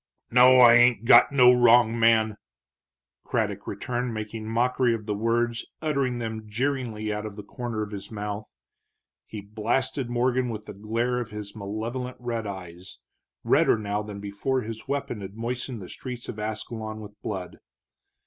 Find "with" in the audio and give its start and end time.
10.49-10.65, 16.99-17.21